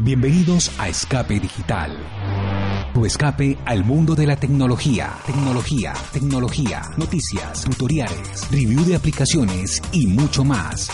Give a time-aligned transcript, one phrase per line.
[0.00, 1.90] Bienvenidos a Escape Digital.
[2.94, 5.10] Tu escape al mundo de la tecnología.
[5.26, 10.88] Tecnología, tecnología, noticias, tutoriales, review de aplicaciones y mucho más.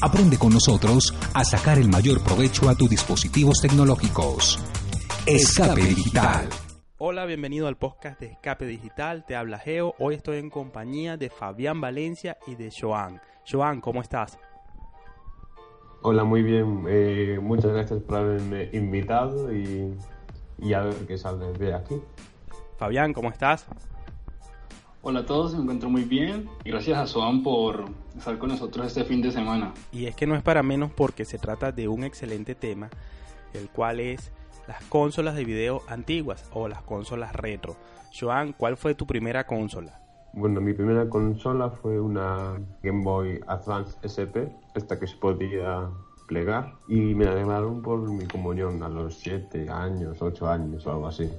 [0.00, 4.60] Aprende con nosotros a sacar el mayor provecho a tus dispositivos tecnológicos.
[5.26, 6.48] Escape Digital.
[6.98, 9.24] Hola, bienvenido al podcast de Escape Digital.
[9.26, 9.96] Te habla Geo.
[9.98, 13.20] Hoy estoy en compañía de Fabián Valencia y de Joan.
[13.50, 14.38] Joan, ¿cómo estás?
[16.06, 16.84] Hola, muy bien.
[16.86, 19.96] Eh, muchas gracias por haberme invitado y,
[20.74, 21.94] a ver qué sale de aquí.
[22.76, 23.64] Fabián, ¿cómo estás?
[25.00, 27.86] Hola a todos, me encuentro muy bien y gracias a Soan por
[28.18, 29.72] estar con nosotros este fin de semana.
[29.92, 32.90] Y es que no es para menos porque se trata de un excelente tema,
[33.54, 34.30] el cual es
[34.68, 37.76] las consolas de video antiguas o las consolas retro.
[38.12, 40.03] Joan, ¿cuál fue tu primera consola?
[40.36, 45.88] Bueno, mi primera consola fue una Game Boy Advance SP, esta que se podía
[46.26, 50.90] plegar, y me la regalaron por mi comunión a los 7 años, 8 años o
[50.90, 51.30] algo así.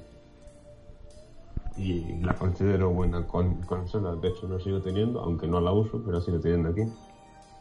[1.75, 6.22] Y la considero buena consola, de hecho no sigo teniendo, aunque no la uso, pero
[6.22, 6.83] sigo teniendo aquí.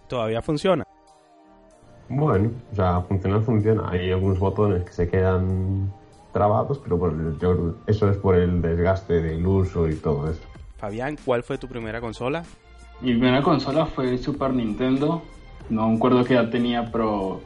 [0.06, 0.84] ¿Todavía funciona?
[2.08, 3.90] Bueno, o sea, funciona, funciona.
[3.90, 5.92] Hay algunos botones que se quedan
[6.32, 7.12] trabados, pero por
[7.88, 10.42] eso es por el desgaste del uso y todo eso.
[10.76, 12.44] Fabián, ¿cuál fue tu primera consola?
[13.00, 15.22] Mi primera consola fue Super Nintendo.
[15.70, 17.42] No me acuerdo qué edad tenía, pero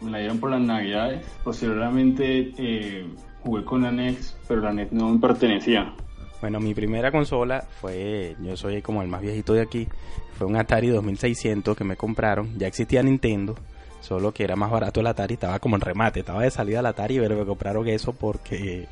[0.00, 1.24] me la dieron por las navidades.
[1.44, 3.06] Posteriormente eh,
[3.42, 5.92] jugué con la NES, pero la NES no me pertenecía.
[6.40, 9.88] Bueno, mi primera consola fue, yo soy como el más viejito de aquí,
[10.34, 12.56] fue un Atari 2600 que me compraron.
[12.56, 13.56] Ya existía Nintendo,
[14.00, 16.86] solo que era más barato el Atari, estaba como en remate, estaba de salida el
[16.86, 18.86] Atari, pero me compraron eso porque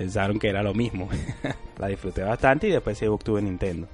[0.00, 1.10] pensaron que era lo mismo.
[1.78, 3.86] la disfruté bastante y después sí obtuve Nintendo.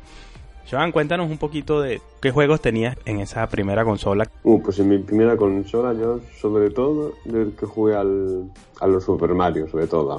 [0.71, 4.31] Joan, cuéntanos un poquito de qué juegos tenías en esa primera consola.
[4.45, 9.03] Uh, pues en mi primera consola yo sobre todo del que jugué al, a los
[9.03, 10.13] Super Mario, sobre todo,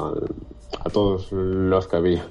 [0.83, 2.27] a, todos los que había.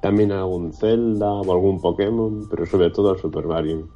[0.00, 3.88] También algún Zelda o algún Pokémon, pero sobre todo al Super Mario.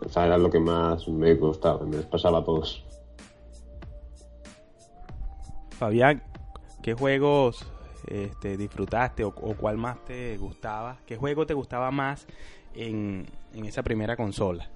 [0.00, 2.84] O sea, era lo que más me gustaba, me pasaba a todos.
[5.70, 6.22] Fabián,
[6.82, 7.66] ¿qué juegos
[8.06, 10.98] este, disfrutaste o, cuál más te gustaba?
[11.06, 12.26] ¿Qué juego te gustaba más
[12.74, 14.70] en, esa primera consola?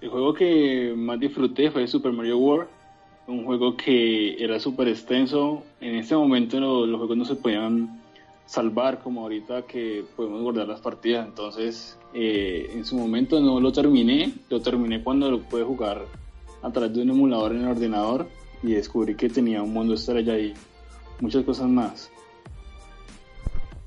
[0.00, 2.68] El juego que más disfruté fue Super Mario World,
[3.26, 5.62] un juego que era súper extenso.
[5.80, 8.02] En ese momento los juegos no se podían
[8.44, 11.26] salvar como ahorita que podemos guardar las partidas.
[11.26, 16.06] Entonces, eh, en su momento no lo terminé, lo terminé cuando lo pude jugar
[16.62, 18.26] a través de un emulador en el ordenador
[18.62, 20.54] y descubrí que tenía un mundo estrella y
[21.20, 22.10] muchas cosas más.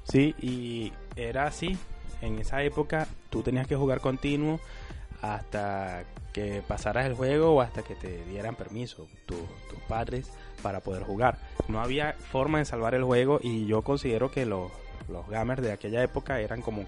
[0.03, 1.77] Sí, y era así.
[2.21, 4.59] En esa época tú tenías que jugar continuo
[5.21, 6.03] hasta
[6.33, 9.39] que pasaras el juego o hasta que te dieran permiso tus
[9.87, 10.31] padres
[10.61, 11.37] para poder jugar.
[11.67, 14.71] No había forma de salvar el juego y yo considero que los,
[15.09, 16.85] los gamers de aquella época eran como,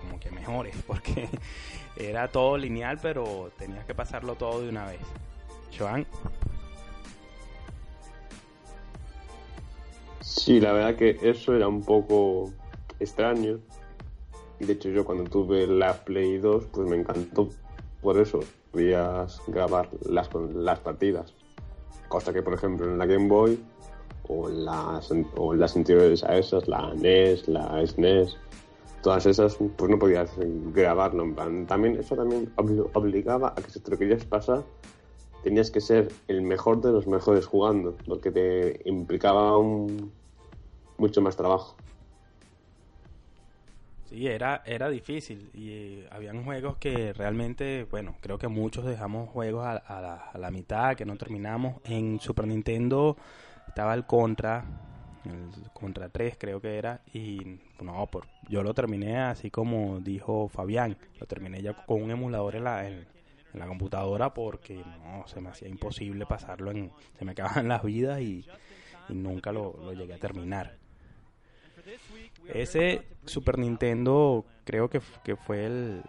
[0.00, 1.28] como que mejores porque
[1.96, 5.00] era todo lineal pero tenías que pasarlo todo de una vez.
[5.76, 6.06] Joan.
[10.26, 12.52] Sí, la verdad que eso era un poco
[12.98, 13.60] extraño.
[14.58, 17.48] De hecho, yo cuando tuve la Play 2, pues me encantó
[18.02, 18.40] por eso.
[18.72, 21.32] Podías grabar las, las partidas.
[22.08, 23.56] Cosa que, por ejemplo, en la Game Boy
[24.26, 28.36] o las, o las anteriores a esas, la NES, la SNES,
[29.04, 30.32] todas esas, pues no podías
[30.74, 31.24] grabarlo.
[31.68, 34.64] También, eso también obligaba a que si te lo querías pasar,
[35.46, 40.10] tenías que ser el mejor de los mejores jugando, lo que te implicaba un,
[40.98, 41.76] mucho más trabajo.
[44.06, 49.30] Sí, era, era difícil y eh, habían juegos que realmente, bueno, creo que muchos dejamos
[49.30, 51.76] juegos a, la, mitad, que no terminamos.
[51.84, 53.16] En Super Nintendo
[53.68, 54.64] estaba el Contra,
[55.26, 60.48] el Contra 3 creo que era, y no, por, yo lo terminé así como dijo
[60.48, 63.15] Fabián, lo terminé ya con un emulador en la, en,
[63.56, 67.82] en la computadora porque no, se me hacía imposible pasarlo en, se me acababan las
[67.82, 68.46] vidas y,
[69.08, 70.76] nunca lo, llegué a terminar.
[72.52, 76.02] Ese Super Nintendo creo que, que fue el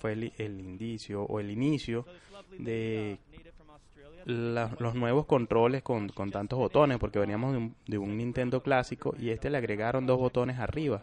[0.00, 2.06] fue el, indicio o el inicio
[2.58, 3.18] de
[4.26, 9.14] los nuevos controles con, con, tantos botones porque veníamos de un, de un Nintendo clásico
[9.18, 11.02] y este le agregaron dos botones arriba.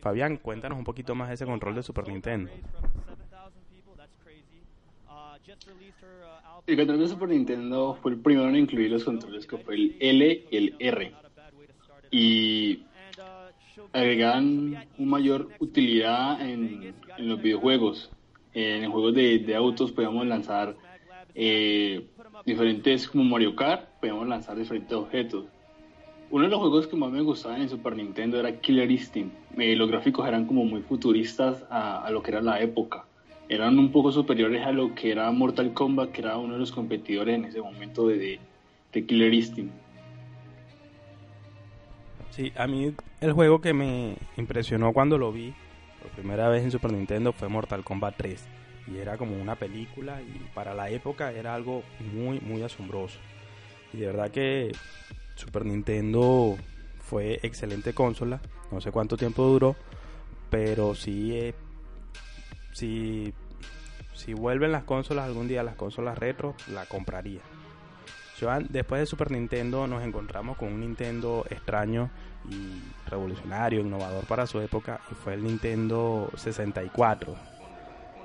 [0.00, 2.50] Fabián, cuéntanos un poquito más de ese control de Super Nintendo.
[6.66, 9.96] El control de Super Nintendo fue el primero en incluir los controles que fue el
[10.00, 11.12] L y el R.
[12.10, 12.82] Y
[13.92, 18.10] agregaban una mayor utilidad en, los videojuegos.
[18.52, 20.76] En juegos de, autos podíamos lanzar
[21.34, 22.06] eh,
[22.44, 25.46] diferentes como Mario Kart, podíamos lanzar diferentes objetos.
[26.30, 29.34] Uno de los juegos que más me gustaban en Super Nintendo era Killer Instinct.
[29.56, 33.06] Eh, los gráficos eran como muy futuristas a, lo que era la época.
[33.48, 36.72] Eran un poco superiores a lo que era Mortal Kombat, que era uno de los
[36.72, 38.38] competidores en ese momento de,
[38.92, 39.72] de Killer Instinct.
[42.30, 45.54] Sí, a mí el juego que me impresionó cuando lo vi
[46.02, 48.44] por primera vez en Super Nintendo fue Mortal Kombat 3.
[48.86, 51.82] Y era como una película y para la época era algo
[52.12, 53.18] muy, muy asombroso.
[53.92, 54.72] Y de verdad que
[55.36, 56.56] Super Nintendo
[57.00, 58.40] fue excelente consola.
[58.70, 59.76] No sé cuánto tiempo duró,
[60.50, 61.54] pero sí, eh,
[62.74, 63.32] si,
[64.12, 67.40] si vuelven las consolas algún día, las consolas retro, la compraría.
[68.38, 72.10] Joan, después de Super Nintendo nos encontramos con un Nintendo extraño
[72.50, 77.54] y revolucionario, innovador para su época, y fue el Nintendo 64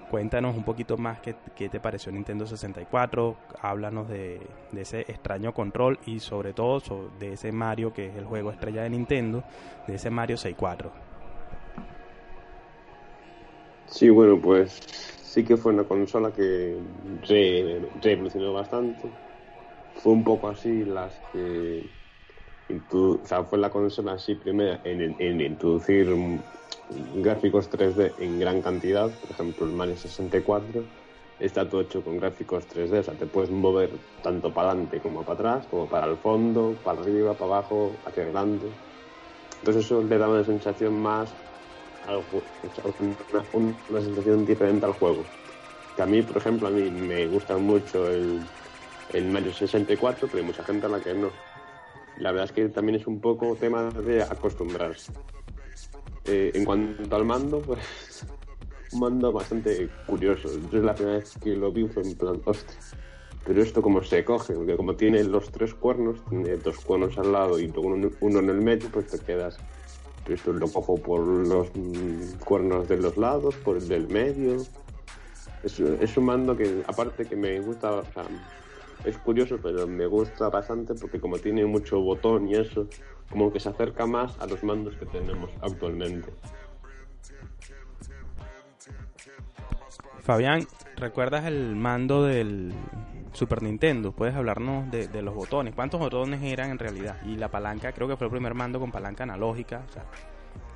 [0.09, 1.35] Cuéntanos un poquito más qué,
[1.69, 4.41] te pareció Nintendo 64, háblanos de,
[4.75, 6.81] ese extraño control y sobre todo
[7.19, 9.43] de ese Mario que es el juego estrella de Nintendo,
[9.85, 10.91] de ese Mario 64.
[13.89, 14.79] Sí, bueno, pues
[15.23, 16.79] sí que fue una consola que
[18.01, 19.09] revolucionó bastante.
[19.95, 21.83] Fue un poco así las que...
[22.91, 26.07] o sea, fue la consola así primera en, en introducir
[26.89, 30.85] gráficos 3D en gran cantidad, por ejemplo el Mario 64
[31.39, 35.23] está todo hecho con gráficos 3D, o sea, te puedes mover tanto para adelante como
[35.23, 38.67] para atrás, como para el fondo, para arriba, para abajo, hacia adelante.
[39.59, 41.35] Entonces eso le da una sensación más
[43.89, 45.23] una, sensación diferente al juego.
[45.95, 48.39] Que a mí, por ejemplo, a mí me gusta mucho el,
[49.13, 51.31] el Mario 64, pero hay mucha gente a la que no.
[52.17, 55.11] La verdad es que también es un poco tema de acostumbrarse.
[56.25, 58.25] Eh, en cuanto al mando, pues
[58.91, 60.49] un mando bastante curioso.
[60.71, 62.77] Yo la primera vez que lo vi fue en plan, hostia,
[63.45, 67.31] pero esto como se coge, porque como tiene los tres cuernos, tiene dos cuernos al
[67.31, 69.57] lado y uno, en el medio, pues te quedas.
[70.33, 74.57] Esto lo cojo por los mm, cuernos de los lados, por el del medio.
[75.63, 78.23] Es, es un mando que, aparte que me gusta, o sea,
[79.05, 82.87] es curioso, pero me gusta bastante porque como tiene mucho botón y eso,
[83.29, 86.31] como que se acerca más a los mandos que tenemos actualmente.
[90.21, 90.67] Fabián,
[90.97, 92.73] ¿recuerdas el mando del
[93.33, 94.11] Super Nintendo?
[94.11, 95.75] ¿Puedes hablarnos de, los botones?
[95.75, 97.17] ¿Cuántos botones eran en realidad?
[97.25, 100.03] Y la palanca, creo que fue el primer mando con palanca analógica, o sea,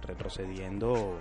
[0.05, 1.17] retrocediendo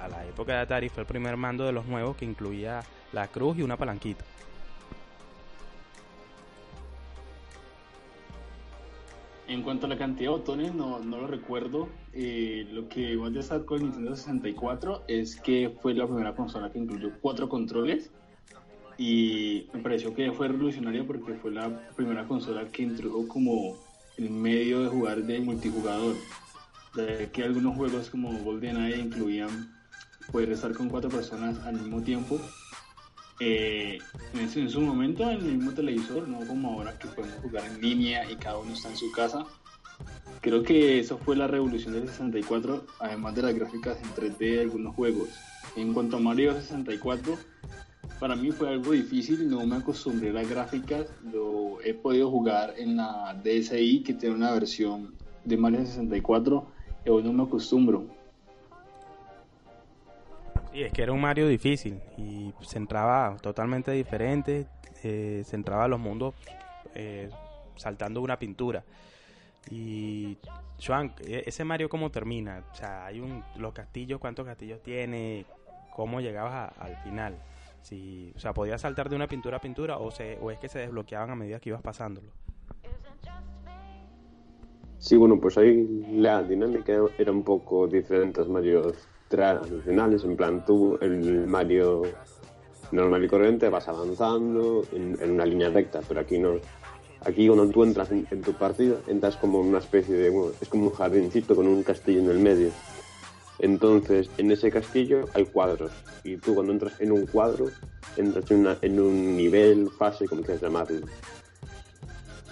[0.00, 2.80] a la época de Atari, fue el primer mando de los nuevos que incluía
[3.12, 4.24] la cruz y una palanquita.
[9.50, 11.88] En cuanto a la cantidad de botones, no, no lo recuerdo.
[12.12, 16.36] Eh, lo que voy a destacar con el Nintendo 64 es que fue la primera
[16.36, 18.12] consola que incluyó cuatro controles.
[19.00, 23.78] Y me pareció que fue revolucionaria porque fue la primera consola que introdujo como
[24.18, 26.16] el medio de jugar de multijugador.
[26.94, 29.72] De que algunos juegos como GoldenEye incluían
[30.30, 32.38] poder estar con cuatro personas al mismo tiempo
[33.40, 34.00] eh,
[34.34, 38.30] en, su momento en el mismo televisor, no como ahora que podemos jugar en línea
[38.30, 39.46] y cada uno está en su casa.
[40.42, 44.60] Creo que eso fue la revolución del 64, además de las gráficas en 3D de
[44.60, 45.30] algunos juegos.
[45.74, 47.38] En cuanto a Mario 64,
[48.20, 52.74] para mí fue algo difícil, no me acostumbré a las gráficas, lo he podido jugar
[52.76, 56.66] en la DSi que tiene una versión de Mario 64
[57.06, 58.04] y hoy no me acostumbro
[60.70, 64.66] Sí, es que era un Mario difícil y se entraba totalmente diferente,
[65.02, 66.34] eh, se entraba a los mundos
[66.94, 67.28] eh,
[67.74, 68.84] saltando una pintura.
[69.68, 70.36] Y
[70.84, 72.62] Joan, e, ese Mario cómo termina?
[72.72, 75.44] O sea, hay un los castillos, cuántos castillos tiene,
[75.92, 77.36] cómo llegabas al final.
[77.82, 80.68] Si, o sea, podías saltar de una pintura a pintura o se o es que
[80.68, 82.30] se desbloqueaban a medida que ibas pasándolo.
[84.98, 88.92] Sí, bueno, pues ahí la dinámica era un poco diferente a Mario
[89.28, 92.02] tradicionales, en plan tú, el Mario
[92.92, 96.54] normal y corriente, vas avanzando en, una línea recta, pero aquí no.
[97.22, 100.52] Aquí cuando tú entras en, tu partida, entras como una especie de...
[100.60, 102.70] es como un jardincito con un castillo en el medio.
[103.60, 105.92] Entonces, en ese castillo hay cuadros.
[106.24, 107.70] Y tú cuando entras en un cuadro,
[108.16, 111.06] entras en, un nivel, fase, como quieras llamarlo.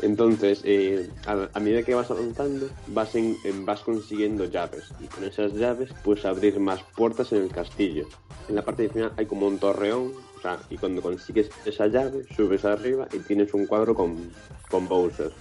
[0.01, 5.55] Entonces, eh, a, medida que vas avanzando, vas, en, vas consiguiendo llaves y con esas
[5.55, 8.07] llaves puedes abrir más puertas en el castillo.
[8.49, 12.25] En la parte final hay como un torreón, o sea, y cuando consigues esa llave,
[12.37, 14.31] subes arriba y tienes un cuadro con,
[14.71, 15.33] con Bowser.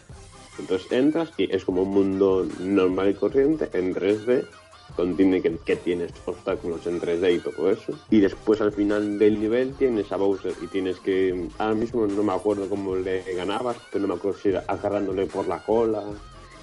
[0.58, 4.48] Entonces entras y es como un mundo normal y corriente en 3D
[4.96, 7.94] contiene que, tienes obstáculos en 3D y todo eso.
[8.10, 12.24] Y después al final del nivel tienes a Bowser y tienes que, ahora mismo no
[12.24, 16.04] me acuerdo cómo le ganabas, pero no me acuerdo si era agarrándole por la cola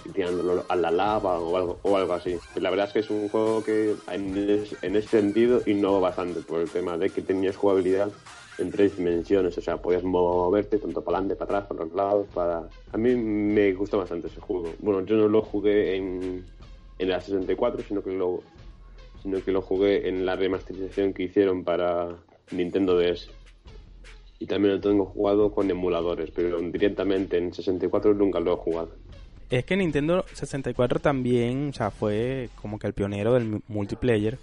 [0.04, 2.36] y tirándolo a la lava o algo, o algo así.
[2.56, 6.60] La verdad es que es un juego que en, es- ese sentido innovó bastante por
[6.60, 8.12] el tema de que tenías jugabilidad
[8.56, 12.28] en tres dimensiones, o sea, podías moverte tanto para adelante, para atrás, para los lados,
[12.32, 12.68] para...
[12.92, 14.76] A mí me gustó bastante ese juego.
[14.78, 16.46] Bueno, yo no lo jugué en,
[16.98, 18.42] en la 64, sino que lo
[19.22, 22.08] sino que lo jugué en la remasterización que hicieron para
[22.50, 23.30] Nintendo DS.
[24.38, 28.90] Y también lo tengo jugado con emuladores, pero directamente en 64 nunca lo he jugado.
[29.48, 34.36] Es que Nintendo 64 también, o sea, fue como que el pionero del mu- multiplayer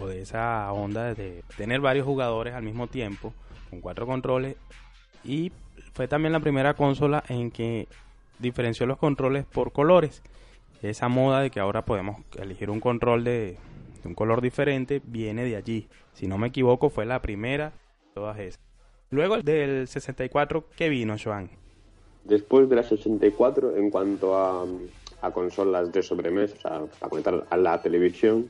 [0.00, 3.34] o de esa onda de tener varios jugadores al mismo tiempo
[3.68, 4.56] con cuatro controles
[5.24, 5.52] y
[5.92, 7.86] fue también la primera consola en que
[8.38, 10.22] diferenció los controles por colores.
[10.82, 13.56] Esa moda de que ahora podemos elegir un control de,
[14.04, 15.88] un color diferente viene de allí.
[16.12, 18.60] Si no me equivoco, fue la primera de todas esas.
[19.10, 21.50] Luego del 64, ¿qué vino, Joan?
[22.24, 24.64] Después de la 64, en cuanto a,
[25.22, 28.48] a consolas de sobremesa, o sea, para conectar a la televisión,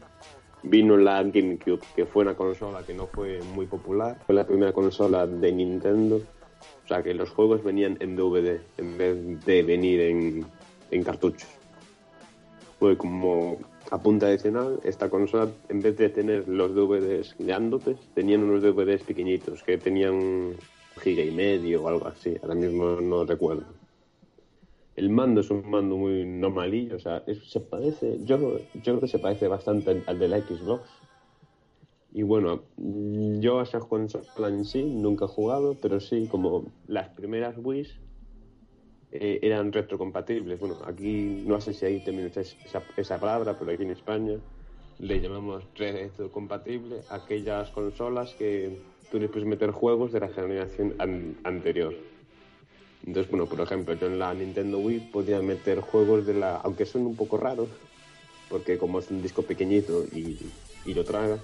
[0.63, 4.19] vino la GameCube, que fue una consola que no fue muy popular.
[4.27, 6.17] Fue la primera consola de Nintendo.
[6.17, 10.47] O sea, que los juegos venían en DVD en vez de venir en,
[10.91, 11.56] en cartuchos.
[12.79, 13.57] Fue como
[13.91, 19.03] a punta adicional, esta consola, en vez de tener los DVDs grandotes, tenían unos DVDs
[19.03, 20.57] pequeñitos que tenían un
[21.03, 22.37] giga y medio o algo así.
[22.43, 23.65] Ahora mismo no recuerdo.
[24.95, 29.01] El mando es un mando muy normalillo, o sea, es- se parece, yo, yo creo
[29.01, 30.89] que se parece bastante al, al de la Xbox.
[32.13, 37.09] Y bueno, yo a esa consola en sí nunca he jugado, pero sí, como las
[37.11, 37.87] primeras Wii
[39.13, 40.59] eh, eran retrocompatibles.
[40.59, 44.35] Bueno, aquí no sé si ahí también esa, esa palabra, pero aquí en España
[44.99, 48.79] le llamamos retrocompatible aquellas consolas que
[49.11, 51.95] tú le puedes meter juegos de la generación an- anterior.
[53.07, 56.57] Entonces, bueno, por ejemplo, yo en la Nintendo Wii podía meter juegos de la...
[56.57, 57.69] Aunque son un poco raros,
[58.49, 60.39] porque como es un disco pequeñito y,
[60.93, 61.39] lo traga,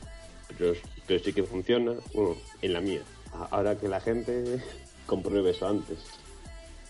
[0.56, 0.72] pero,
[1.06, 3.02] pero sí que funciona, bueno, en la mía.
[3.50, 4.60] Ahora que la gente
[5.06, 5.98] compruebe eso antes.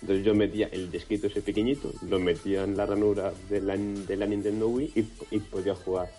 [0.02, 4.16] Entonces yo metía el disquito ese pequeñito, lo metía en la ranura de la, de
[4.16, 5.04] la Nintendo Wii y,
[5.36, 6.10] y podía jugar.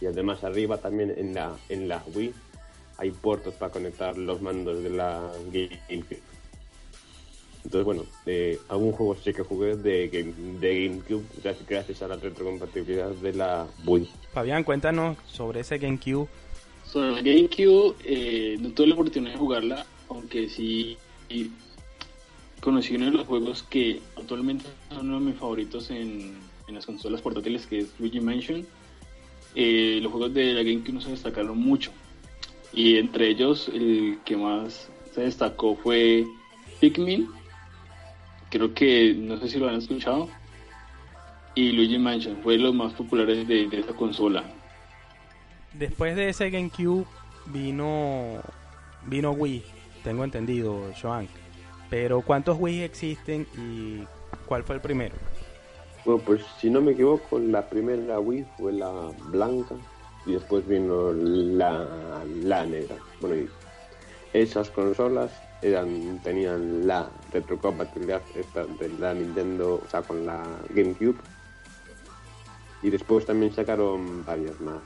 [0.00, 2.32] Y además arriba también en la, en la Wii
[2.98, 6.20] hay puertos para conectar los mandos de la GameCube.
[7.64, 12.08] Entonces, bueno, eh, algún juego sí que jugué de, Game- de GameCube gracias, gracias a
[12.08, 14.08] la retrocompatibilidad de la Wii.
[14.32, 16.28] Fabián, cuéntanos sobre ese GameCube.
[16.84, 20.96] Sobre la GameCube, eh, no tuve la oportunidad de jugarla, aunque sí
[21.28, 21.50] y
[22.60, 26.36] conocí uno de los juegos que actualmente son uno de mis favoritos en,
[26.66, 28.66] en las consolas portátiles, que es Luigi Mansion.
[29.54, 31.90] Eh, los juegos de la GameCube no se destacaron mucho.
[32.72, 36.26] Y entre ellos, el que más se destacó fue
[36.80, 37.28] Pikmin.
[38.50, 40.28] Creo que, no sé si lo han escuchado.
[41.54, 44.44] Y Luigi Mansion fue los más populares de, de esa consola.
[45.72, 47.06] Después de ese GameCube
[47.46, 48.40] vino
[49.06, 49.62] vino Wii,
[50.04, 51.28] tengo entendido, Joan.
[51.90, 54.04] Pero ¿cuántos Wii existen y
[54.46, 55.16] cuál fue el primero?
[56.04, 59.74] Bueno, pues si no me equivoco, la primera Wii fue la blanca
[60.24, 62.96] y después vino la, la negra.
[63.20, 63.48] Bueno, y
[64.32, 65.30] esas consolas
[65.62, 71.18] eran, tenían la retrocompatibilidad esta de la Nintendo, o sea, con la GameCube.
[72.82, 74.80] Y después también sacaron varias más.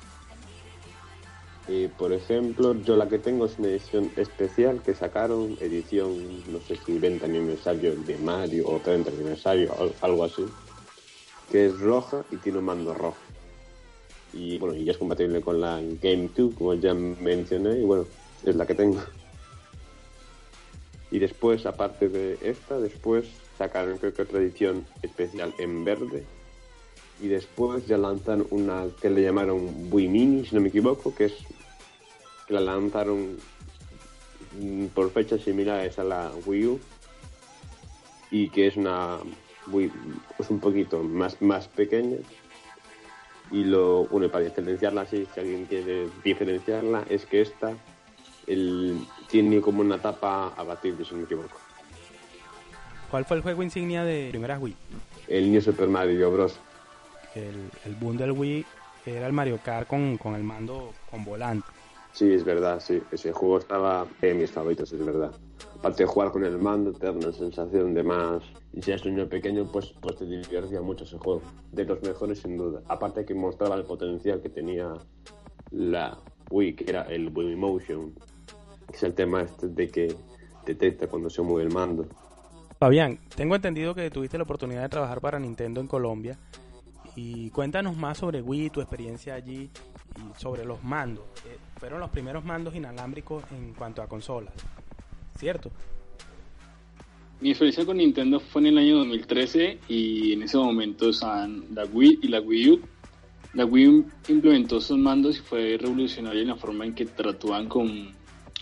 [1.67, 6.61] Y, por ejemplo, yo la que tengo es una edición especial que sacaron, edición, no
[6.61, 10.45] sé si 20 aniversario de Mario o 30 aniversario, al- algo así
[11.51, 13.17] que es roja y tiene un mando rojo.
[14.33, 18.07] Y bueno, y ya es compatible con la GameCube, como ya mencioné, y bueno,
[18.45, 19.01] es la que tengo.
[21.13, 26.25] Y después, aparte de esta, después sacaron creo que otra edición especial en verde.
[27.21, 31.27] Y después ya lanzaron una que le llamaron Wii Mini, si no me equivoco, que
[31.27, 31.35] es
[32.47, 33.39] que la lanzaron
[34.95, 36.81] por fechas similares a la Wii U
[38.31, 39.19] y que es una
[39.69, 39.91] Wii,
[40.39, 42.19] es un poquito más, más pequeña.
[43.51, 47.75] Y lo bueno para diferenciarla si alguien quiere diferenciarla es que esta
[48.47, 51.59] el, tiene como una tapa abatible si no me equivoco.
[53.11, 54.75] ¿Cuál fue el juego insignia de primeras Wii?
[55.29, 56.59] el New Super Mario Bros
[57.35, 58.65] El, el boom del Wii
[59.07, 61.67] era el Mario Kart con, con el mando con volante.
[62.13, 65.33] sí es verdad sí ese juego estaba en mis favoritos es verdad
[65.85, 68.43] aparte de jugar con el mando, te da una sensación de más.
[68.73, 71.43] Y si eres un niño pequeño, pues, pues te divertía mucho ese juego.
[71.73, 72.81] De los mejores, sin duda.
[72.89, 74.95] Aparte que mostraba el potencial que tenía
[75.73, 76.19] la
[76.51, 78.15] Wii, que era el Wii Motion.
[78.89, 80.17] Que es el tema este de que
[80.65, 82.07] detecta cuando se mueve el mando.
[82.79, 86.39] Fabián, tengo entendido que tuviste la oportunidad de trabajar para Nintendo en Colombia.
[87.17, 89.71] Y cuéntanos más sobre Wii, tu experiencia allí
[90.17, 91.25] y sobre los mandos.
[91.47, 94.55] Eh, fueron los primeros mandos inalámbricos en cuanto a consolas,
[95.39, 95.71] ¿cierto?
[97.41, 101.85] Mi experiencia con Nintendo fue en el año 2013 y en ese momento estaban la
[101.85, 102.81] Wii y la Wii U.
[103.55, 108.13] La Wii implementó esos mandos y fue revolucionaria en la forma en que trataban con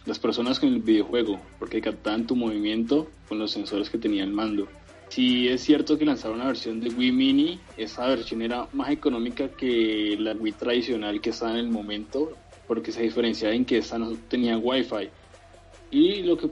[0.04, 4.32] las personas con el videojuego, porque captaban tu movimiento con los sensores que tenía el
[4.32, 4.66] mando.
[5.12, 9.46] Si es cierto que lanzaron una versión de Wii Mini, esa versión era más económica
[9.50, 12.32] que la Wii tradicional que estaba en el momento,
[12.66, 15.10] porque se diferenciaba en que esta no tenía Wi-Fi.
[15.90, 16.48] Y lo que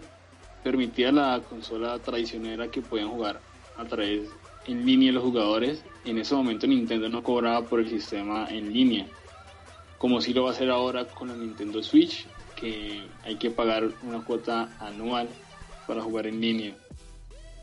[0.63, 3.41] permitía la consola tradicional era que podían jugar
[3.79, 4.29] a través
[4.67, 5.83] en línea los jugadores.
[6.05, 9.07] En ese momento Nintendo no cobraba por el sistema en línea,
[9.97, 12.27] como si lo va a hacer ahora con la Nintendo Switch,
[12.57, 15.31] que hay que pagar una cuota anual
[15.87, 16.75] para jugar en línea.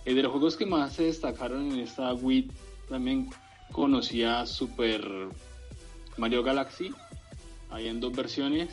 [0.08, 2.50] Eh, de los juegos que más se destacaron en esta Wii,
[2.88, 3.30] también
[3.74, 5.02] conocía Super
[6.16, 6.92] Mario Galaxy.
[7.78, 8.70] en dos versiones.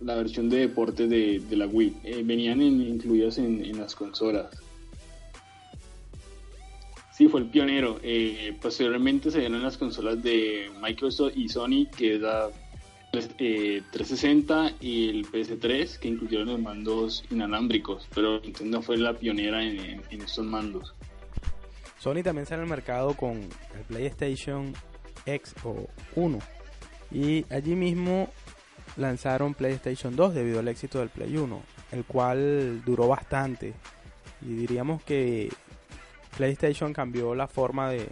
[0.00, 1.96] La versión de deporte de, la Wii.
[2.04, 4.62] Eh, venían incluidos en, las consolas.
[7.16, 7.98] Sí, fue el pionero.
[8.02, 12.50] Eh, posteriormente se dieron las consolas de Microsoft y Sony, que es la
[13.14, 19.62] 360 eh, y el PS3 que incluyeron los mandos inalámbricos, pero Nintendo fue la pionera
[19.62, 20.94] en, estos mandos.
[21.98, 24.72] Sony también sale al mercado con el PlayStation
[25.26, 26.38] X o 1
[27.10, 28.28] y allí mismo
[28.96, 33.74] lanzaron PlayStation 2 debido al éxito del Play 1, el cual duró bastante.
[34.42, 35.50] Y diríamos que
[36.36, 38.08] PlayStation cambió la forma de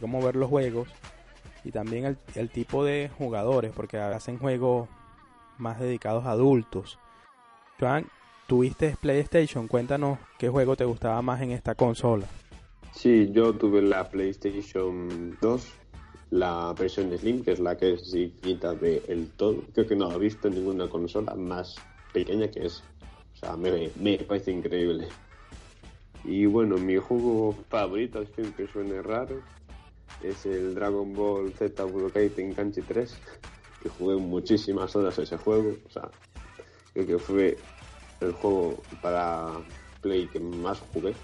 [0.00, 0.88] cómo ver los juegos
[1.64, 4.88] y también el, tipo de jugadores, porque hacen juegos
[5.58, 6.98] más dedicados a adultos.
[7.80, 8.06] Joan,
[8.46, 12.26] tuviste PlayStation, cuéntanos qué juego te gustaba más en esta consola.
[12.92, 15.72] Sí, yo tuve la PlayStation 2,
[16.30, 19.62] la versión Slim, que es la que es quita de el todo.
[19.72, 21.76] Creo que no he visto ninguna consola más
[22.12, 22.84] pequeña que es.
[23.34, 25.08] O sea, me, me parece increíble.
[26.24, 28.24] Y bueno, mi juego favorito,
[28.56, 29.42] que suene raro,
[30.22, 33.18] es el Dragon Ball Z Budokai Tenkaichi 3,
[33.82, 35.76] que jugué muchísimas horas ese juego.
[35.86, 36.10] O sea,
[36.92, 37.58] creo que fue
[38.20, 39.50] el juego para
[40.00, 41.14] Play que más jugué.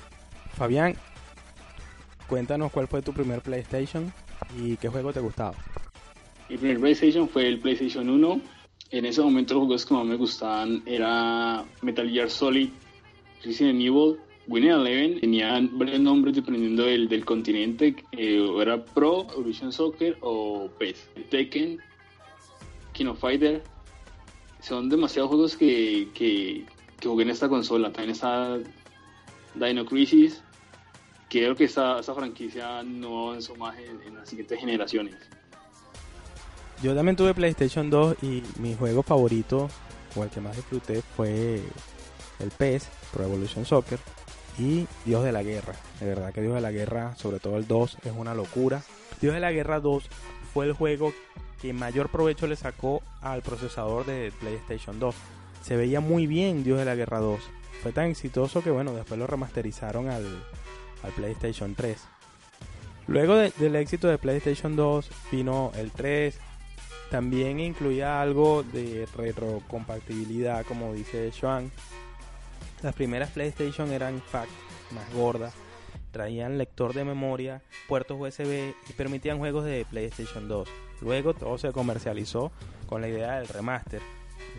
[0.55, 0.95] Fabián,
[2.27, 4.13] cuéntanos cuál fue tu primer PlayStation
[4.59, 5.55] y qué juego te gustaba.
[6.49, 8.41] Mi primer PlayStation fue el PlayStation 1.
[8.91, 12.71] En ese momento los juegos que más me gustaban era Metal Gear Solid,
[13.45, 14.19] Resident Evil
[14.51, 20.69] Winning Eleven tenían varios nombres dependiendo del, del continente, eh, era Pro, Evolution Soccer o
[20.77, 21.09] PES.
[21.31, 21.79] Tekken,
[22.93, 23.63] King Fighter,
[24.61, 26.67] son demasiados juegos que, que,
[27.01, 27.93] jugué en esta consola.
[27.93, 28.59] También está
[29.55, 30.43] Dino Crisis,
[31.29, 35.15] creo que esta, esta franquicia no avanzó más en, en las siguientes generaciones.
[36.83, 39.71] Yo también tuve PlayStation 2 y mi juego favorito,
[40.17, 41.63] o el que más disfruté, fue
[42.41, 44.01] el PES, Pro Evolution Soccer
[44.59, 45.75] y Dios de la Guerra.
[46.01, 48.83] De verdad que Dios de la Guerra, sobre todo el 2, es una locura.
[49.21, 50.05] Dios de la Guerra 2
[50.53, 51.13] fue el juego
[51.61, 55.15] que mayor provecho le sacó al procesador de PlayStation 2.
[55.63, 57.41] Se veía muy bien Dios de la Guerra 2.
[57.83, 60.27] Fue tan exitoso que bueno, después lo remasterizaron al,
[61.17, 61.99] PlayStation 3.
[63.07, 66.39] Luego del éxito de PlayStation 2 vino el 3.
[67.11, 71.73] También incluía algo de retrocompatibilidad, como dice Joan
[72.83, 74.51] las primeras PlayStation eran fact
[74.93, 75.55] más gordas,
[76.11, 80.69] traían lector de memoria, puertos USB y permitían juegos de PlayStation 2.
[81.03, 82.51] Luego todo se comercializó
[82.87, 84.03] con la idea del remaster,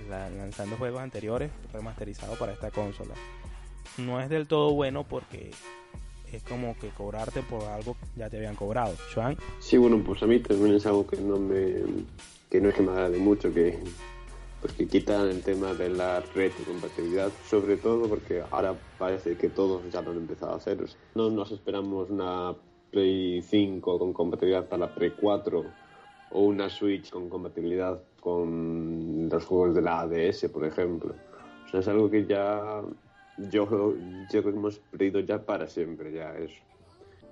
[0.09, 3.13] lanzando juegos anteriores remasterizados para esta consola.
[3.97, 5.51] No es del todo bueno porque
[6.31, 8.95] es como que cobrarte por algo que ya te habían cobrado.
[9.13, 9.37] ¿Joan?
[9.59, 11.81] Sí, bueno, pues a mí también es algo que no me
[12.49, 13.79] que no es que me agrade mucho que
[14.61, 19.81] pues que quitan el tema de la retrocompatibilidad, sobre todo porque ahora parece que todos
[19.91, 20.77] ya lo han empezado a hacer.
[21.15, 22.55] No nos esperamos una
[22.91, 25.65] Play 5 con compatibilidad para la Play 4
[26.31, 31.15] o una Switch con compatibilidad con los juegos de la ADS, por ejemplo.
[31.65, 32.81] O sea, es algo que ya
[33.37, 33.95] yo,
[34.31, 36.61] yo que hemos perdido ya para siempre, ya eso.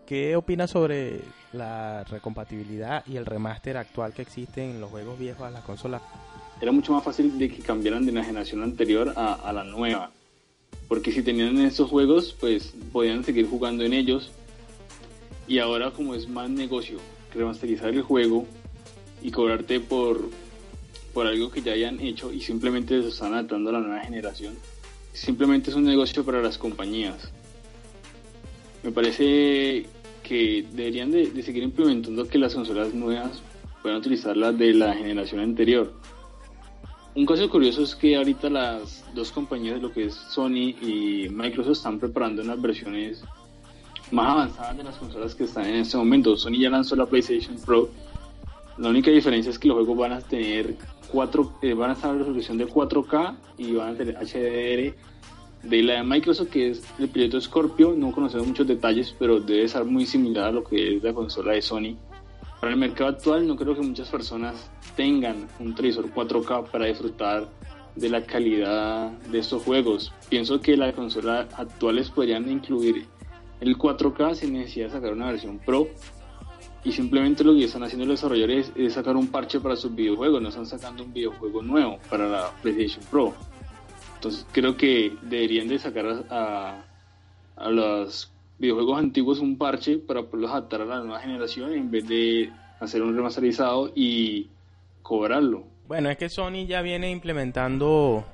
[0.09, 1.21] ¿Qué opinas sobre
[1.53, 6.01] la recompatibilidad y el remaster actual que existe en los juegos viejos a las consolas?
[6.59, 10.09] era mucho más fácil de que cambiaran de una generación anterior a, la nueva.
[10.87, 14.31] porque si tenían estos juegos, pues podían seguir jugando en ellos.
[15.47, 16.97] Y ahora como es más negocio
[17.31, 18.47] remasterizar el juego
[19.21, 20.27] y cobrarte por,
[21.13, 24.55] por algo que ya hayan hecho y simplemente se están adaptando a la nueva generación,
[25.13, 27.29] simplemente es un negocio para las compañías.
[28.81, 29.85] Me parece
[30.29, 33.41] que deberían de, seguir implementando que las consolas nuevas
[33.81, 35.91] puedan utilizar las de la generación anterior
[37.15, 41.77] un caso curioso es que ahorita las dos compañías, lo que es Sony y Microsoft,
[41.77, 43.23] están preparando unas versiones
[44.11, 46.37] más avanzadas de las consolas que están en este momento.
[46.37, 47.89] Sony ya lanzó la PlayStation Pro.
[48.77, 50.75] La única diferencia es que los juegos van a tener
[51.11, 54.95] 4, eh, van a estar en resolución de 4K y van a tener HDR.
[55.63, 59.67] De la de Microsoft, que es el piloto Scorpio, no conocemos muchos detalles, pero debe
[59.67, 61.97] ser muy similar a lo que es la consola de Sony.
[62.59, 67.47] Para el mercado actual, no creo que muchas personas tengan un televisor 4K para disfrutar
[67.95, 70.13] de la calidad de estos juegos.
[70.29, 73.05] Pienso que las consolas actuales podrían incluir
[73.59, 75.89] el 4K sin necesidad de sacar una versión Pro
[76.83, 80.41] y simplemente lo que están haciendo los desarrolladores es, sacar un parche para sus videojuegos,
[80.41, 83.33] no están sacando un videojuego nuevo para la PlayStation Pro.
[84.19, 86.83] Entonces creo que deberían de sacar a,
[87.55, 92.05] a los videojuegos antiguos un parche para poderlos adaptar a la nueva generación en vez
[92.05, 92.51] de
[92.81, 94.49] hacer un remasterizado y
[95.01, 95.63] cobrarlo.
[95.87, 98.25] Bueno, es que Sony ya viene implementando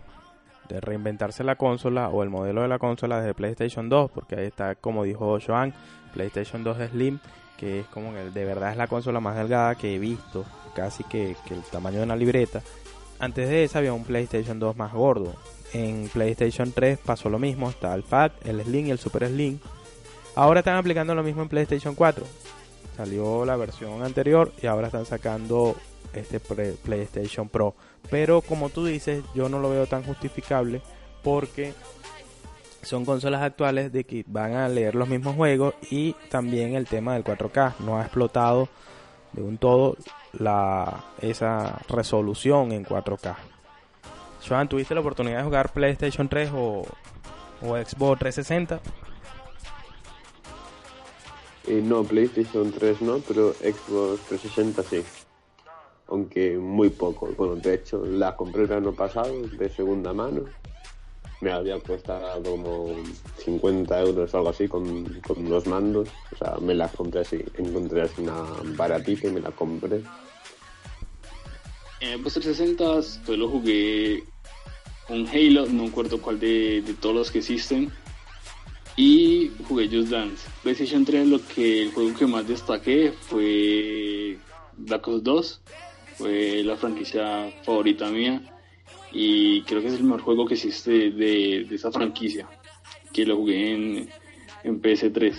[0.67, 4.47] de reinventarse la consola o el modelo de la consola desde PlayStation 2, porque ahí
[4.47, 5.71] está, como dijo Joan,
[6.13, 7.19] PlayStation 2 Slim,
[7.57, 10.45] que es como que de verdad es la consola más delgada que he visto,
[10.75, 12.63] casi que, que el tamaño de una libreta.
[13.19, 15.35] Antes de esa había un PlayStation 2 más gordo.
[15.75, 19.59] En PlayStation 3 pasó lo mismo, está el Fat, el Slim y el Super Slim.
[20.33, 22.25] Ahora están aplicando lo mismo en PlayStation 4.
[22.95, 25.75] Salió la versión anterior y ahora están sacando
[26.13, 27.75] este PlayStation Pro.
[28.09, 30.81] Pero como tú dices, yo no lo veo tan justificable
[31.23, 31.73] porque
[32.81, 37.15] son consolas actuales de que van a leer los mismos juegos y también el tema
[37.15, 38.69] del 4K no ha explotado
[39.33, 39.97] de un todo
[40.31, 43.54] la esa resolución en 4K.
[44.47, 46.85] Joan, ¿tuviste la oportunidad de jugar PlayStation 3 o,
[47.61, 48.79] o Xbox 360?
[51.67, 55.03] Eh, no, PlayStation 3 no, pero Xbox 360 sí.
[56.07, 57.29] Aunque muy poco.
[57.35, 60.43] Bueno, de hecho, la compré el año pasado de segunda mano.
[61.41, 62.95] Me había costado como
[63.43, 66.09] 50 euros o algo así con, con los mandos.
[66.31, 67.43] O sea, me la compré así.
[67.57, 68.43] Encontré así una
[68.77, 70.03] baratita y me la compré.
[71.99, 74.23] En Xbox 360 pues lo jugué
[75.07, 77.91] con Halo, no recuerdo cuál de, de todos los que existen
[78.95, 80.49] y jugué Just Dance.
[80.63, 84.37] PlayStation 3 lo que el juego que más destaqué fue
[84.77, 85.61] Black Ops 2,
[86.17, 88.41] fue la franquicia favorita mía
[89.11, 92.47] y creo que es el mejor juego que existe de, esa franquicia,
[93.13, 94.09] que lo jugué en,
[94.63, 95.33] en PS3.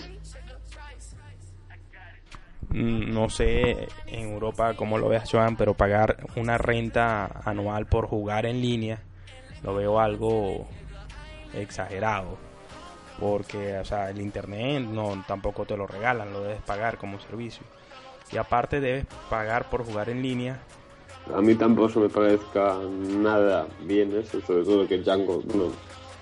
[2.69, 8.07] Mm, no sé en Europa cómo lo veas Joan, pero pagar una renta anual por
[8.07, 9.01] jugar en línea
[9.63, 10.67] lo veo algo
[11.53, 12.37] exagerado
[13.19, 17.63] porque o sea, el internet no tampoco te lo regalan, lo debes pagar como servicio.
[18.31, 20.59] Y aparte debes pagar por jugar en línea.
[21.33, 25.71] A mí tampoco me parezca nada bien eso, sobre todo que Django, bueno,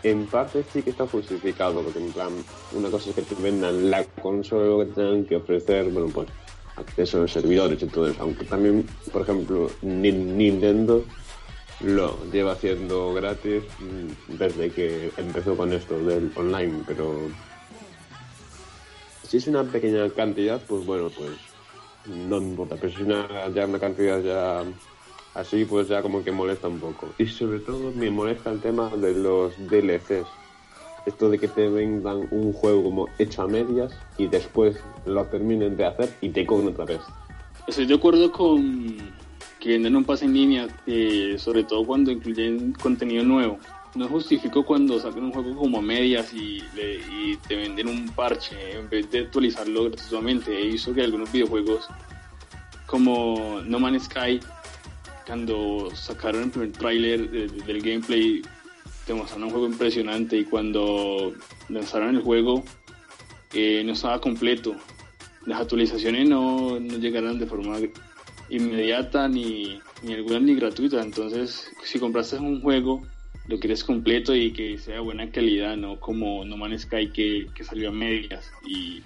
[0.04, 2.30] en parte sí que está justificado, porque en plan,
[2.74, 6.28] una cosa es que te vendan la consola que tengan que ofrecer, bueno, pues
[6.76, 11.04] acceso a los servidores y todo eso, aunque también, por ejemplo, Nintendo
[11.82, 13.64] lo lleva haciendo gratis
[14.28, 17.20] desde que empezó con esto del online, pero
[19.24, 21.32] si es una pequeña cantidad, pues bueno, pues
[22.06, 24.64] no importa, pero si es una, ya una cantidad ya
[25.34, 27.10] así, pues ya como que molesta un poco.
[27.18, 30.28] Y sobre todo me molesta el tema de los DLCs.
[31.06, 35.78] Esto de que te vendan un juego como hecho a medias y después lo terminen
[35.78, 37.02] de hacer y te cobran otra vez.
[37.68, 38.98] Estoy de acuerdo con
[39.66, 43.58] que venden un pase en línea, eh, sobre todo cuando incluyen contenido nuevo.
[43.96, 46.62] No justifico cuando sacan un juego como a medias y,
[47.48, 50.56] te venden un parche en vez de actualizarlo gratuitamente.
[50.56, 51.88] He visto que algunos videojuegos
[52.86, 54.40] como No Man's Sky,
[55.26, 58.44] cuando sacaron el primer tráiler del gameplay,
[59.08, 61.34] te mostraron un juego impresionante y cuando
[61.70, 62.64] lanzaron el juego
[63.52, 64.76] eh, no estaba completo.
[65.48, 67.80] Las actualizaciones no, no llegaron de forma
[68.50, 71.02] inmediata ni, ni alguna ni gratuita.
[71.02, 73.02] Entonces, si compraste un juego,
[73.48, 77.64] lo quieres completo y que sea buena calidad, no como No Man's Sky que, que
[77.64, 79.02] salió a medias y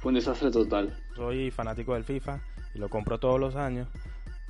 [0.00, 0.96] fue un desastre total.
[1.16, 2.40] Soy fanático del FIFA
[2.74, 3.88] y lo compro todos los años.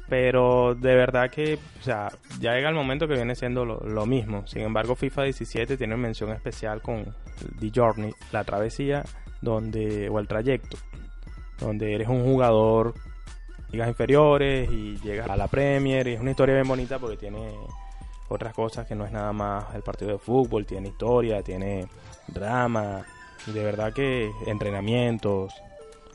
[0.08, 2.08] Pero de verdad que, o sea,
[2.40, 4.44] ya llega el momento que viene siendo lo, mismo.
[4.48, 7.14] Sin embargo, FIFA 17 tiene mención especial con
[7.60, 9.04] The Journey, la travesía,
[9.40, 10.78] donde, o el trayecto,
[11.60, 12.94] donde eres un jugador
[13.72, 17.52] ligas inferiores y llegas a la Premier y es una historia bien bonita porque tiene
[18.28, 21.86] otras cosas que no es nada más el partido de fútbol, tiene historia, tiene
[22.28, 23.04] drama
[23.46, 25.52] y de verdad que entrenamientos.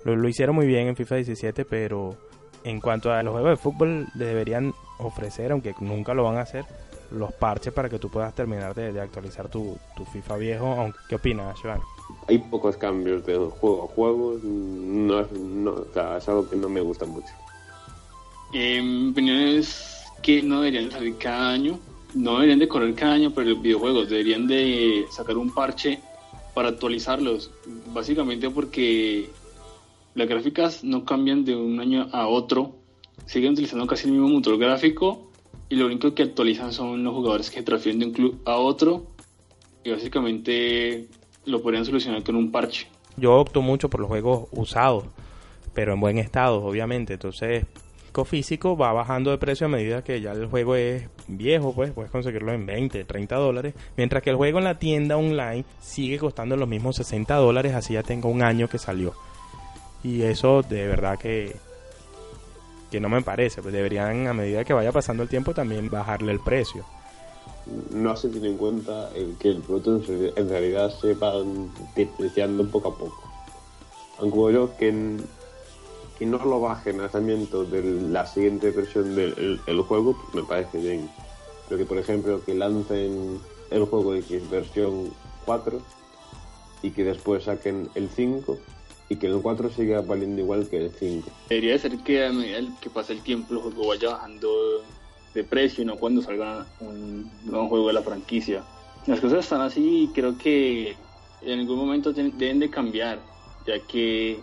[0.04, 2.16] Lo, hicieron muy bien en FIFA 17, pero
[2.64, 6.64] en cuanto a los juegos de fútbol deberían ofrecer, aunque nunca lo van a hacer,
[7.12, 9.78] los parches para que tú puedas terminar de, actualizar tu,
[10.12, 10.94] FIFA viejo.
[11.10, 11.80] ¿Qué opinas, Joan?
[12.28, 17.28] Hay pocos cambios de juego a juego, no, es algo que no me gusta mucho.
[18.58, 21.78] Eh, mi opinión es que no deberían salir cada año,
[22.14, 26.00] no deberían de correr cada año, pero los videojuegos deberían de sacar un parche
[26.54, 27.52] para actualizarlos,
[27.94, 29.30] básicamente porque
[30.14, 32.78] las gráficas no cambian de un año a otro,
[33.26, 35.30] siguen utilizando casi el mismo motor gráfico
[35.68, 39.08] y lo único que actualizan son los jugadores que transfieren de un club a otro
[39.84, 41.10] y básicamente
[41.44, 42.88] lo podrían solucionar con un parche.
[43.18, 45.04] Yo opto mucho por los juegos usados,
[45.74, 47.66] pero en buen estado, obviamente, entonces
[48.24, 52.12] físico va bajando de precio a medida que ya el juego es viejo, pues puedes
[52.12, 56.56] conseguirlo en 20, 30 dólares, mientras que el juego en la tienda online sigue costando
[56.56, 59.14] los mismos 60 dólares, así ya tengo un año que salió.
[60.04, 61.56] Y eso de verdad que,
[62.92, 66.32] que no me parece, pues deberían a medida que vaya pasando el tiempo también bajarle
[66.32, 66.86] el precio.
[67.90, 71.34] No se tiene en cuenta que el producto en realidad se va
[71.96, 73.24] depreciando poco a poco.
[74.20, 75.18] Aunque yo que
[76.18, 80.78] que no lo baje el lanzamiento de la siguiente versión del juego, pues me parece
[80.78, 81.10] bien.
[81.68, 83.40] Pero que, por ejemplo, que lancen
[83.72, 85.12] el juego X versión
[85.46, 85.82] 4
[86.84, 88.58] y que después saquen el 5
[89.10, 91.30] y que el 4 siga valiendo igual que el 5.
[91.50, 94.84] Debería ser que a medida que pase el tiempo el juego vaya bajando
[95.34, 98.64] de precio y no cuando salga un nuevo juego de la franquicia.
[99.06, 100.96] Las cosas están así y creo que
[101.42, 103.20] en algún momento deben de cambiar,
[103.68, 104.40] ya que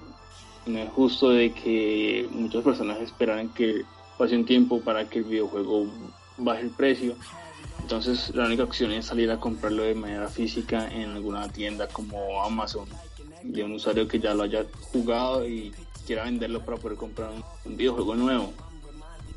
[0.66, 3.82] no es justo de que muchas personas esperaran que
[4.18, 5.86] pase un tiempo para que el videojuego
[6.38, 7.14] baje el precio.
[7.80, 12.42] Entonces la única opción es salir a comprarlo de manera física en alguna tienda como
[12.42, 12.88] Amazon
[13.42, 15.72] de un usuario que ya lo haya jugado y
[16.06, 17.30] quiera venderlo para poder comprar
[17.64, 18.52] un, videojuego nuevo.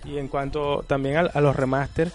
[0.06, 2.12] Y en cuanto también a, los remaster,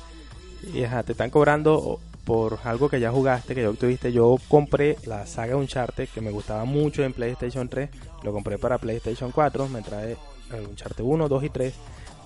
[0.73, 1.99] te están cobrando
[2.31, 4.13] por algo que ya jugaste, que ya obtuviste.
[4.13, 7.91] Yo compré la saga Uncharted, que me gustaba mucho en PlayStation 3.
[8.23, 9.69] Lo compré para PlayStation 4.
[9.69, 10.17] Me trae
[10.53, 11.75] el Uncharted 1, 2 y 3.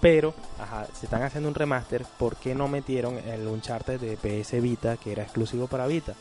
[0.03, 2.05] Pero, ajá, se están haciendo un remaster.
[2.19, 6.13] ¿Por qué no metieron el Uncharted de PS Vita, que era exclusivo para Vita?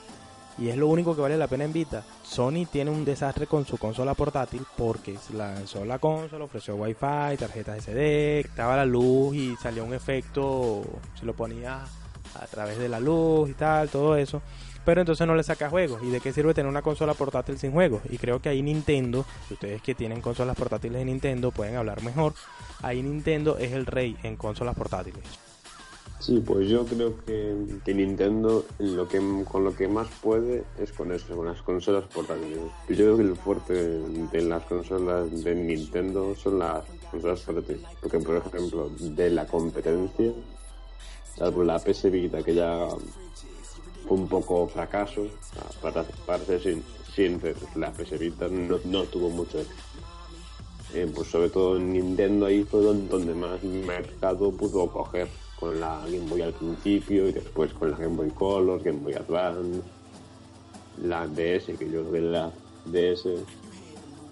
[0.57, 2.05] Y es lo único que vale la pena en Vita.
[2.23, 7.83] Sony tiene un desastre con su consola portátil porque lanzó la consola, ofreció Wi-Fi, tarjetas
[7.83, 10.83] SD, estaba la luz y salió un efecto,
[11.19, 11.83] se lo ponía
[12.35, 14.41] a través de la luz y tal, todo eso.
[14.85, 16.01] Pero entonces no le saca juegos.
[16.03, 18.01] ¿Y de qué sirve tener una consola portátil sin juegos?
[18.09, 22.33] Y creo que ahí Nintendo, ustedes que tienen consolas portátiles de Nintendo pueden hablar mejor.
[22.81, 25.23] Ahí Nintendo es el rey en consolas portátiles.
[26.19, 31.11] Sí, pues yo creo que, Nintendo lo que, con lo que más puede es con
[31.11, 32.59] eso, con las consolas portátiles.
[32.87, 37.81] Yo creo que el fuerte de las consolas de Nintendo son las consolas portátiles.
[38.01, 40.31] Porque, por ejemplo, de la competencia,
[41.43, 42.87] salvo la PS Vita que ya
[44.07, 45.27] fue un poco fracaso,
[45.81, 46.81] para, para ser
[47.13, 49.59] sincero, la PS Vita no, tuvo mucho.
[50.93, 55.27] Eh, pues sobre todo en Nintendo ahí fue donde más mercado pudo coger
[55.59, 59.13] con la Game Boy al principio y después con la Game Boy Color, Game Boy
[59.13, 59.81] Advance,
[61.01, 62.51] la DS, que yo creo que la
[62.85, 63.27] DS,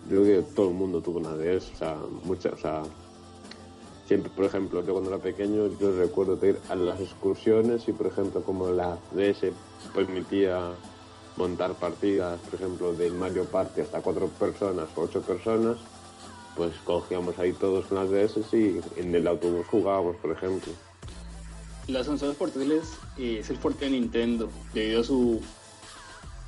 [0.08, 2.84] creo que todo el mundo tuvo una DS, o sea, muchas, o sea,
[4.12, 8.08] siempre, por ejemplo, yo cuando era pequeño, yo recuerdo ir a las excursiones y, por
[8.08, 9.54] ejemplo, como la DS
[9.96, 10.72] permitía
[11.38, 15.78] montar partidas, por ejemplo, de Mario Party hasta cuatro personas o ocho personas,
[16.58, 20.74] pues cogíamos ahí todos las DS y en el autobús jugábamos, por ejemplo.
[21.88, 22.84] Las consolas portátiles
[23.18, 25.40] eh, es el fuerte de Nintendo, debido a su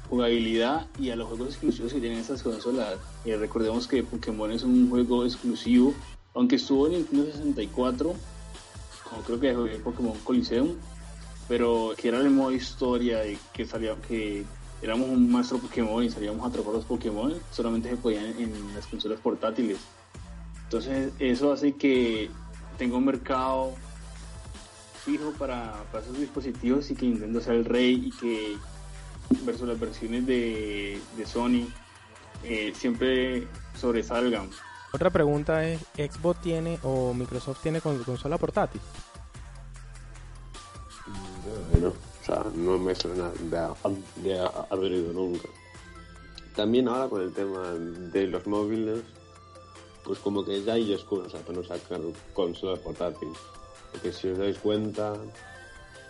[0.10, 2.98] jugabilidad y a los juegos exclusivos que tienen estas consolas.
[3.24, 5.94] y recordemos que Pokémon es un juego exclusivo
[6.34, 8.14] aunque estuvo en Nintendo 64,
[9.10, 10.76] como creo que jugué Pokémon Coliseum,
[11.48, 14.46] pero que era el modo historia de que salía que
[14.82, 18.88] éramos un maestro Pokémon y salíamos a atrapar los Pokémon, solamente se podían en las
[18.88, 19.78] consolas portátiles.
[20.64, 22.30] Entonces eso hace que
[22.78, 23.74] tenga un mercado
[25.06, 28.58] fijo para, para esos dispositivos y que Nintendo sea el rey y que
[29.46, 31.68] versus las versiones de, de Sony
[32.44, 33.48] eh, siempre
[33.80, 34.50] sobresalgan
[34.94, 38.80] Otra pregunta es, ¿Xbox tiene o Microsoft tiene consola portátil?
[41.82, 45.50] No, o sea, no me suena de, haber ido nunca.
[46.56, 49.02] También ahora con el tema de los móviles,
[50.04, 52.00] pues como que ya hay excusas para no sacar
[52.36, 53.40] consolas portátiles.
[53.92, 55.16] Porque si os dais cuenta,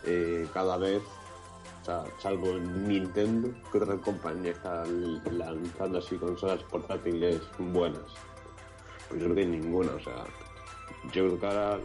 [0.03, 1.01] eh, cada vez,
[1.83, 4.83] o sea, salvo Nintendo, que otra compañía está
[5.31, 8.32] lanzando así consolas portátiles buenas.
[9.09, 10.23] Pues yo creo que ninguna, o sea,
[11.11, 11.79] yo creo que ahora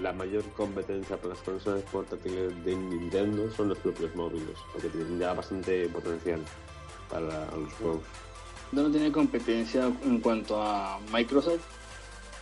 [0.00, 5.18] la mayor competencia para las consolas portátiles de Nintendo son los propios móviles, porque tienen
[5.18, 6.40] ya bastante potencial
[7.10, 8.02] para los juegos.
[8.72, 11.62] No tiene competencia en cuanto a Microsoft.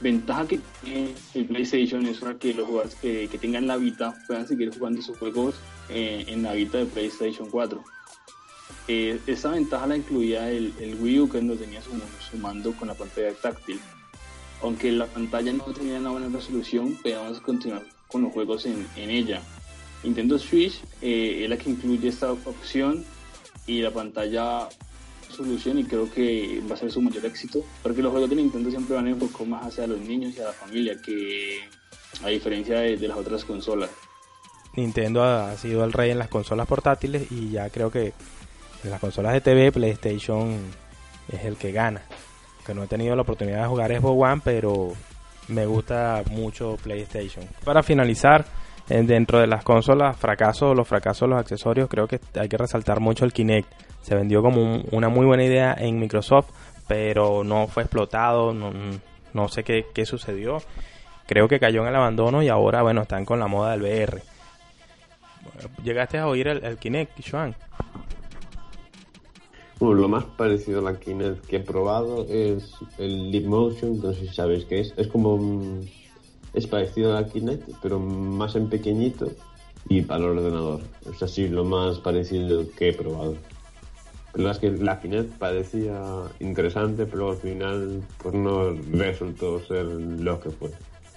[0.01, 4.47] Ventaja que tiene el PlayStation es para que los jugadores que, tengan la Vita puedan
[4.47, 5.55] seguir jugando sus juegos
[5.89, 7.83] eh, en la Vita de PlayStation 4.
[8.87, 11.91] Eh, esa ventaja la incluía el, Wii U que no tenía su,
[12.31, 13.81] su mando con la pantalla táctil
[14.65, 19.43] aunque la pantalla no tenía una buena resolución, podíamos continuar con los juegos en, ella.
[20.03, 23.05] Nintendo Switch eh, es la que incluye esta opción
[23.67, 24.69] y la pantalla
[25.29, 28.71] resolución y creo que va a ser su mayor éxito porque los juegos de Nintendo
[28.71, 31.61] siempre van enfocados más hacia los niños y a la familia que
[32.23, 33.91] a diferencia de, de las otras consolas.
[34.77, 38.13] Nintendo ha sido el rey en las consolas portátiles y ya creo que
[38.85, 40.59] en las consolas de TV PlayStation
[41.29, 42.03] es el que gana
[42.65, 44.93] que no he tenido la oportunidad de jugar Xbox One, pero
[45.49, 47.45] me gusta mucho PlayStation.
[47.65, 48.45] Para finalizar,
[48.89, 53.01] eh, dentro de las consolas, fracasos, los fracasos, los accesorios, creo que hay que resaltar
[53.01, 53.71] mucho el Kinect.
[54.01, 56.51] Se vendió como una muy buena idea en Microsoft,
[56.89, 60.59] pero no fue explotado, no, sé qué, sucedió.
[61.27, 64.23] Creo que cayó en el abandono y ahora, bueno, están con la moda del VR.
[65.83, 67.55] ¿Llegaste a oír el, el Kinect, Joan?
[69.81, 74.13] Bueno, lo más parecido a la Kinect que he probado es el Leap Motion, no
[74.13, 74.95] sé si sabéis qué es.
[74.97, 75.81] Es como.
[76.53, 79.31] Es parecido a la Kinect, pero más en pequeñito
[79.89, 80.81] y para el ordenador.
[81.13, 83.37] Es así lo más parecido que he probado.
[84.35, 86.01] La es que la Kinect parecía
[86.41, 90.71] interesante, pero al final pues no resultó ser lo que fue.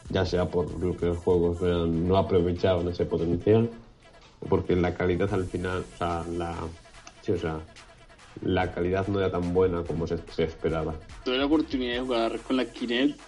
[0.10, 3.70] Ya sea por lo que los juegos no aprovechaban ese potencial,
[4.40, 6.56] o porque la calidad al final, o sea, la,
[7.22, 7.60] sí, o sea,
[8.42, 10.96] la calidad no era tan buena como se, esperaba.
[11.24, 13.20] Tuve la oportunidad de jugar con la Kinect,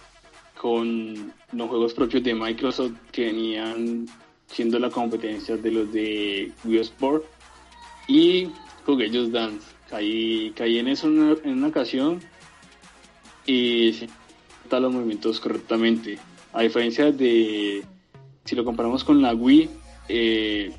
[0.56, 4.06] con los juegos propios de Microsoft que venían
[4.46, 7.24] siendo la competencia de los de Wii Sport
[8.08, 8.50] y
[8.84, 9.66] jugué Just Dance.
[9.88, 12.20] Caí, caí en eso en una, ocasión
[13.44, 14.08] y sí,
[14.70, 16.18] los movimientos correctamente.
[16.52, 17.84] A diferencia de
[18.44, 19.68] si lo comparamos con la Wii,
[20.08, 20.72] eh,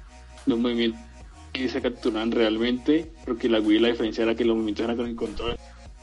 [0.45, 1.10] los movimientos
[1.53, 5.15] se capturan realmente, porque la Wii la diferencia era que los movimientos eran con el
[5.15, 5.57] control.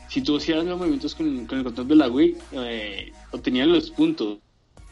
[0.08, 4.38] Si tú hacías los movimientos con, el control de la Wii, eh, obtenías los puntos,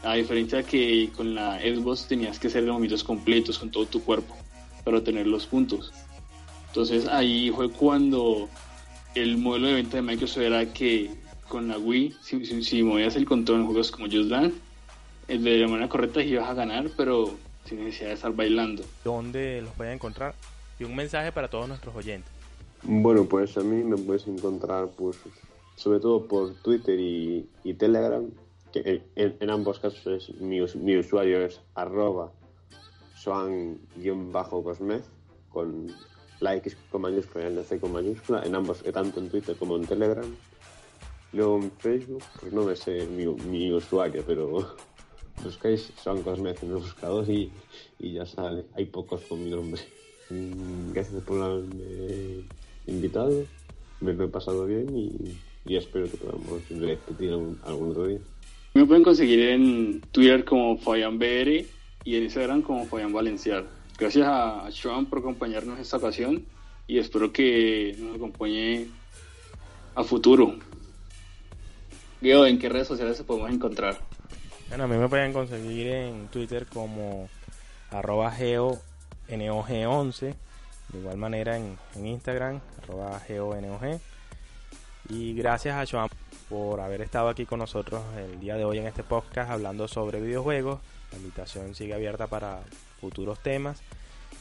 [0.02, 4.02] a diferencia que con la Xbox tenías que hacer los movimientos completos con todo tu
[4.02, 4.36] cuerpo
[4.84, 5.92] para obtener los puntos.
[6.68, 8.48] Entonces ahí fue cuando
[9.14, 11.10] el modelo de venta de Microsoft era que
[11.48, 14.56] con la Wii, si, si, movías el control en juegos como Just Dance,
[15.28, 18.84] eh, de la manera correcta ibas a ganar, pero sin necesidad de estar bailando.
[19.04, 20.34] ¿Dónde los pueden encontrar?
[20.78, 22.30] Y un mensaje para todos nuestros oyentes.
[22.82, 25.18] Bueno, pues a mí me puedes encontrar, pues,
[25.74, 27.48] sobre todo por Twitter y,
[27.78, 28.28] Telegram,
[28.72, 32.30] que en, ambos casos es, mi, usuario es arroba
[33.16, 35.02] soan-cosmez,
[35.48, 35.92] con
[36.40, 39.76] la X con mayúscula y la C con mayúscula, en ambos, tanto en Twitter como
[39.76, 40.26] en Telegram.
[41.32, 44.76] Luego en Facebook, pues no me sé mi, mi usuario, pero
[45.42, 47.50] buscáis son Cosmez en los buscadores y,
[47.98, 48.64] y, ya sale.
[48.74, 49.80] Hay pocos con mi nombre.
[50.30, 52.44] Mm, gracias por haberme
[52.86, 53.44] invitado.
[54.00, 58.20] Me lo he pasado bien y, y espero que podamos repetir algún, algún, otro día.
[58.74, 61.66] Me pueden conseguir en Twitter como FabianBR
[62.04, 63.66] y en Instagram como Fabián Valenciar.
[63.98, 66.44] Gracias a Sean por acompañarnos esta ocasión
[66.86, 68.86] y espero que nos acompañe
[69.94, 70.54] a futuro.
[72.20, 73.98] Guido, ¿en qué redes sociales se podemos encontrar?
[74.68, 77.28] Bueno, a mí me pueden conseguir en Twitter como
[77.90, 80.34] arroba geonog11,
[80.88, 83.22] de igual manera en, Instagram, arroba.
[85.08, 86.08] Y gracias a Joan
[86.48, 90.20] por haber estado aquí con nosotros el día de hoy en este podcast hablando sobre
[90.20, 90.80] videojuegos.
[91.12, 92.60] La invitación sigue abierta para
[93.00, 93.80] futuros temas.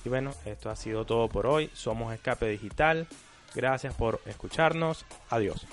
[0.03, 1.69] Y bueno, esto ha sido todo por hoy.
[1.73, 3.07] Somos Escape Digital.
[3.53, 5.05] Gracias por escucharnos.
[5.29, 5.67] Adiós.